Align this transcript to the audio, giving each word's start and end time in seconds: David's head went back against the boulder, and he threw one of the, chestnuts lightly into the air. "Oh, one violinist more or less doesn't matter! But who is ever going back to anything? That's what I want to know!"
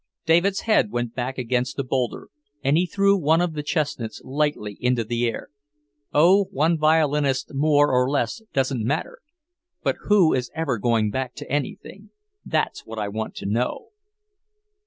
David's 0.25 0.61
head 0.61 0.89
went 0.89 1.13
back 1.13 1.37
against 1.37 1.77
the 1.77 1.83
boulder, 1.83 2.29
and 2.63 2.75
he 2.75 2.87
threw 2.87 3.15
one 3.15 3.39
of 3.39 3.53
the, 3.53 3.61
chestnuts 3.61 4.19
lightly 4.23 4.75
into 4.81 5.03
the 5.03 5.27
air. 5.27 5.49
"Oh, 6.11 6.45
one 6.45 6.75
violinist 6.79 7.53
more 7.53 7.91
or 7.91 8.09
less 8.09 8.41
doesn't 8.51 8.83
matter! 8.83 9.19
But 9.83 9.97
who 10.07 10.33
is 10.33 10.49
ever 10.55 10.79
going 10.79 11.11
back 11.11 11.35
to 11.35 11.51
anything? 11.51 12.09
That's 12.43 12.83
what 12.83 12.97
I 12.97 13.09
want 13.09 13.35
to 13.35 13.45
know!" 13.45 13.89